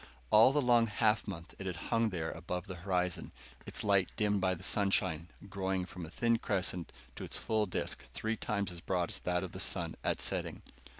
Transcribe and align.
All 0.31 0.51
the 0.51 0.63
long 0.63 0.87
half 0.87 1.27
month 1.27 1.53
it 1.59 1.67
had 1.67 1.75
hung 1.75 2.09
there 2.09 2.31
above 2.31 2.65
the 2.65 2.73
horizon, 2.77 3.31
its 3.67 3.83
light 3.83 4.09
dimmed 4.17 4.41
by 4.41 4.55
the 4.55 4.63
sunshine, 4.63 5.27
growing 5.47 5.85
from 5.85 6.07
a 6.07 6.09
thin 6.09 6.37
crescent 6.39 6.91
to 7.15 7.23
its 7.23 7.37
full 7.37 7.67
disk 7.67 8.05
three 8.11 8.35
times 8.35 8.71
as 8.71 8.81
broad 8.81 9.09
as 9.11 9.19
that 9.19 9.43
of 9.43 9.51
the 9.51 9.59
sun 9.59 9.95
at 10.03 10.19
setting. 10.19 10.63